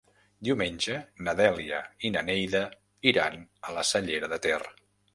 [0.47, 0.95] Diumenge
[1.27, 2.65] na Dèlia i na Neida
[3.15, 4.61] iran a la Cellera de Ter.